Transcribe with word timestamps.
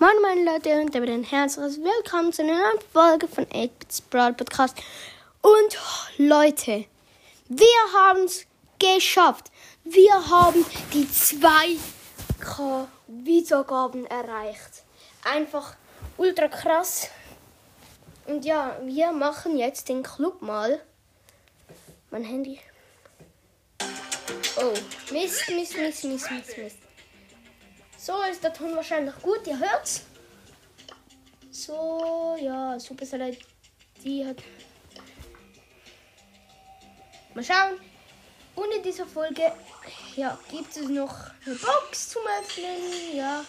Moin 0.00 0.14
meine 0.22 0.44
Leute 0.44 0.80
und 0.80 0.94
damit 0.94 1.10
ein 1.10 1.24
herzliches 1.24 1.80
Willkommen 1.82 2.32
zu 2.32 2.42
einer 2.42 2.52
neuen 2.52 2.80
Folge 2.92 3.26
von 3.26 3.44
8-Bits 3.46 4.00
Brawl 4.02 4.32
Podcast. 4.32 4.78
Und 5.42 5.76
Leute, 6.18 6.84
wir 7.48 7.66
haben 7.96 8.20
es 8.20 8.46
geschafft. 8.78 9.50
Wir 9.82 10.12
haben 10.30 10.64
die 10.94 11.04
2K 11.04 12.86
Wiedergaben 13.08 14.06
erreicht. 14.06 14.84
Einfach 15.24 15.74
ultra 16.16 16.46
krass. 16.46 17.08
Und 18.26 18.44
ja, 18.44 18.78
wir 18.84 19.10
machen 19.10 19.58
jetzt 19.58 19.88
den 19.88 20.04
Club 20.04 20.40
mal. 20.42 20.80
Mein 22.12 22.22
Handy. 22.22 22.60
Oh, 24.58 24.74
Mist, 25.12 25.50
Mist, 25.50 25.76
Mist, 25.76 26.04
Mist, 26.04 26.30
Mist, 26.30 26.56
Mist. 26.56 26.78
So 28.00 28.22
ist 28.30 28.44
der 28.44 28.52
Ton 28.52 28.76
wahrscheinlich 28.76 29.14
gut, 29.22 29.44
ihr 29.48 29.58
hört's. 29.58 30.04
So, 31.50 32.36
ja, 32.40 32.78
Supercell 32.78 33.36
die 34.04 34.24
hat. 34.24 34.36
Mal 37.34 37.42
schauen. 37.42 37.80
Und 38.54 38.72
in 38.72 38.82
dieser 38.84 39.04
Folge, 39.04 39.52
ja, 40.14 40.38
gibt 40.48 40.76
es 40.76 40.88
noch 40.88 41.14
eine 41.44 41.56
Box 41.56 42.10
zum 42.10 42.22
Öffnen, 42.40 43.16
ja. 43.16 43.44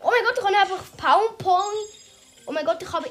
Oh 0.00 0.10
mein 0.10 0.24
Gott, 0.24 0.38
ich 0.38 0.44
habe 0.44 0.56
einfach 0.56 0.96
PowerPoint. 0.96 1.88
Oh 2.46 2.52
mein 2.52 2.64
Gott, 2.64 2.82
ich 2.82 2.92
habe. 2.92 3.08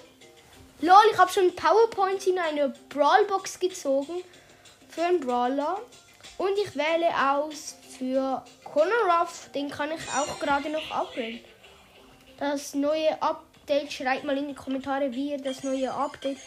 Lol, 0.82 0.96
ich 1.12 1.18
habe 1.18 1.32
schon 1.32 1.56
PowerPoint 1.56 2.26
in 2.28 2.38
eine 2.38 2.74
Brawlbox 2.90 3.60
gezogen. 3.60 4.24
Für 4.90 5.04
einen 5.04 5.22
Brawler. 5.22 5.82
Und 6.38 6.58
ich 6.58 6.76
wähle 6.76 7.10
aus 7.32 7.76
für 8.00 8.44
Connor 8.64 9.20
Ruff. 9.20 9.50
Den 9.54 9.70
kann 9.70 9.92
ich 9.92 10.02
auch 10.14 10.40
gerade 10.40 10.70
noch 10.70 10.90
upgraden. 10.90 11.42
Das 12.38 12.74
neue 12.74 13.22
Update, 13.22 13.92
schreibt 13.92 14.24
mal 14.24 14.38
in 14.38 14.48
die 14.48 14.56
Kommentare, 14.56 15.14
wie 15.14 15.32
ihr 15.32 15.38
das 15.38 15.64
neue 15.64 15.94
Update. 15.94 16.38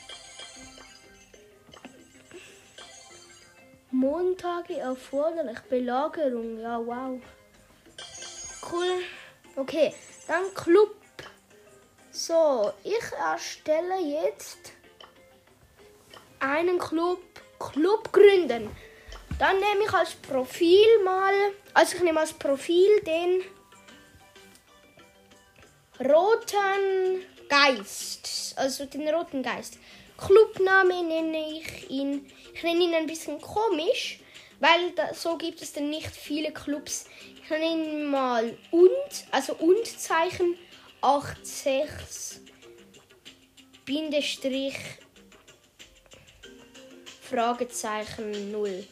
Montage 3.91 4.79
erforderlich. 4.79 5.59
Belagerung. 5.69 6.59
Ja, 6.59 6.79
wow. 6.79 7.21
Cool. 8.71 9.03
Okay, 9.55 9.93
dann 10.27 10.55
Club. 10.55 10.97
So, 12.11 12.73
ich 12.83 13.13
erstelle 13.19 14.01
jetzt 14.01 14.73
einen 16.41 16.79
Club. 16.79 17.21
Club 17.59 18.11
gründen. 18.11 18.71
Dann 19.43 19.57
nehme 19.59 19.83
ich 19.85 19.93
als 19.93 20.15
Profil 20.15 21.03
mal, 21.03 21.35
also 21.75 21.97
ich 21.97 22.03
nehme 22.05 22.21
als 22.21 22.33
Profil 22.33 23.01
den 23.01 23.43
roten 25.99 27.25
Geist, 27.49 28.55
also 28.55 28.87
den 28.87 29.09
roten 29.09 29.43
Geist. 29.43 29.79
Clubname 30.17 31.03
nenne 31.03 31.59
ich 31.59 31.91
ihn, 31.91 32.31
ich 32.55 32.63
nenne 32.63 32.85
ihn 32.85 32.95
ein 32.95 33.09
bisschen 33.09 33.41
komisch, 33.41 34.21
weil 34.61 34.93
da, 34.93 35.13
so 35.13 35.37
gibt 35.37 35.61
es 35.61 35.73
dann 35.73 35.91
nicht 35.91 36.15
viele 36.15 36.53
Clubs. 36.53 37.07
Ich 37.43 37.51
nenne 37.51 37.67
ihn 37.67 38.05
mal 38.05 38.57
und, 38.71 39.27
also 39.33 39.55
und 39.55 39.85
Zeichen 39.85 40.57
86 41.03 42.43
Bindestrich 43.85 44.79
Fragezeichen 47.29 48.53
0. 48.53 48.87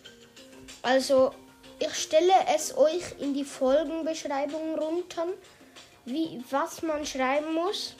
Also, 0.83 1.33
ich 1.78 1.95
stelle 1.95 2.33
es 2.55 2.77
euch 2.77 3.19
in 3.19 3.34
die 3.34 3.45
Folgenbeschreibung 3.45 4.78
runter, 4.78 5.27
wie, 6.05 6.43
was 6.50 6.82
man 6.82 7.05
schreiben 7.05 7.55
muss. 7.55 7.94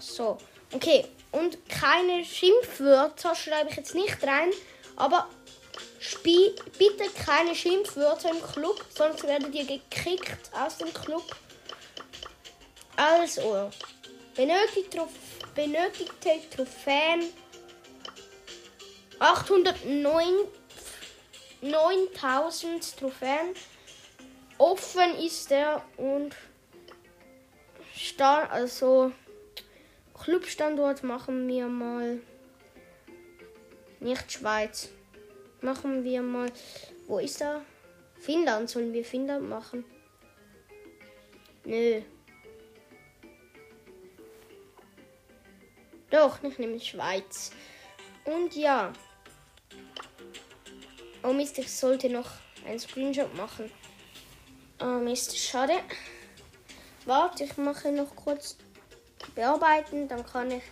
So. 0.00 0.36
Okay. 0.72 1.17
Und 1.30 1.58
keine 1.68 2.24
Schimpfwörter 2.24 3.34
schreibe 3.34 3.70
ich 3.70 3.76
jetzt 3.76 3.94
nicht 3.94 4.22
rein. 4.22 4.50
Aber 4.96 5.28
bitte 6.78 7.10
keine 7.24 7.54
Schimpfwörter 7.54 8.30
im 8.30 8.42
Club, 8.42 8.84
sonst 8.88 9.24
werdet 9.24 9.54
ihr 9.54 9.64
gekickt 9.64 10.50
aus 10.52 10.78
dem 10.78 10.92
Club. 10.92 11.24
Also, 12.96 13.70
benötigt 14.34 14.92
Trof 14.92 15.10
benötigte 15.54 16.40
Trophäen 16.54 17.32
809 19.18 20.26
9000 21.60 22.96
Trophäen. 22.96 23.54
Offen 24.58 25.16
ist 25.18 25.50
er 25.50 25.84
und 25.96 26.34
Stand, 27.94 28.50
also 28.50 29.12
Clubstandort 30.18 31.02
machen 31.02 31.46
wir 31.48 31.66
mal 31.66 32.20
nicht 34.00 34.30
Schweiz. 34.30 34.90
Machen 35.60 36.04
wir 36.04 36.22
mal. 36.22 36.52
Wo 37.06 37.18
ist 37.18 37.40
er? 37.40 37.62
Finnland. 38.20 38.70
Sollen 38.70 38.92
wir 38.92 39.04
Finnland 39.04 39.48
machen? 39.48 39.84
Nö. 41.64 42.02
Doch, 46.10 46.42
ich 46.42 46.58
nehme 46.58 46.80
Schweiz. 46.80 47.50
Und 48.24 48.54
ja. 48.54 48.92
Oh 51.22 51.32
Mist, 51.32 51.58
ich 51.58 51.70
sollte 51.70 52.08
noch 52.08 52.30
einen 52.66 52.78
Screenshot 52.78 53.34
machen. 53.34 53.70
Oh 54.80 55.00
Mist, 55.00 55.36
schade. 55.36 55.74
Warte, 57.04 57.44
ich 57.44 57.56
mache 57.56 57.90
noch 57.90 58.14
kurz 58.14 58.56
bearbeiten, 59.38 60.08
dann 60.08 60.26
kann 60.26 60.50
ich. 60.50 60.62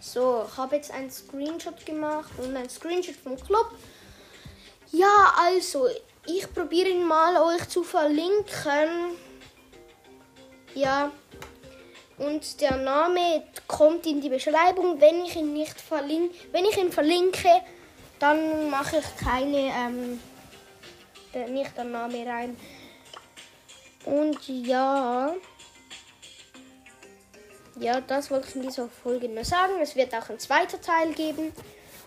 So, 0.00 0.46
ich 0.50 0.56
habe 0.56 0.76
jetzt 0.76 0.90
einen 0.90 1.10
Screenshot 1.10 1.84
gemacht 1.84 2.30
und 2.38 2.56
einen 2.56 2.70
Screenshot 2.70 3.14
vom 3.16 3.36
Club. 3.38 3.70
Ja, 4.90 5.34
also, 5.38 5.88
ich 6.26 6.52
probiere 6.52 6.88
ihn 6.88 7.04
mal 7.04 7.36
euch 7.36 7.68
zu 7.68 7.82
verlinken. 7.82 9.16
Ja. 10.74 11.12
Und 12.16 12.60
der 12.60 12.76
Name 12.76 13.44
kommt 13.66 14.06
in 14.06 14.20
die 14.20 14.28
Beschreibung. 14.30 15.00
Wenn 15.00 15.24
ich 15.24 15.36
ihn 15.36 15.52
nicht 15.52 15.78
verlinke, 15.80 16.34
wenn 16.52 16.64
ich 16.64 16.76
ihn 16.76 16.90
verlinke, 16.90 17.50
dann 18.18 18.70
mache 18.70 18.98
ich 18.98 19.24
keine, 19.24 19.72
ähm, 19.82 20.20
nicht 21.52 21.76
der 21.76 21.84
Name 21.84 22.26
rein. 22.26 22.56
Und 24.04 24.48
ja. 24.48 25.34
Ja, 27.78 28.00
das 28.00 28.30
wollte 28.30 28.48
ich 28.48 28.56
in 28.56 28.62
dieser 28.62 28.88
Folge 28.88 29.28
nur 29.28 29.44
sagen. 29.44 29.74
Es 29.80 29.96
wird 29.96 30.14
auch 30.14 30.28
ein 30.28 30.38
zweiter 30.38 30.80
Teil 30.80 31.12
geben. 31.12 31.52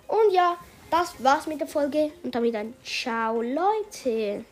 Und 0.08 0.34
ja, 0.34 0.58
das 0.92 1.16
war's 1.24 1.48
mit 1.48 1.60
der 1.60 1.68
Folge. 1.68 2.12
Und 2.24 2.36
damit 2.36 2.56
ein 2.56 2.74
Ciao, 2.84 3.42
Leute. 3.42 4.46